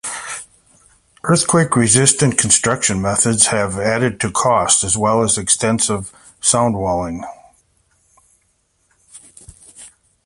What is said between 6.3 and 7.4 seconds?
soundwalling.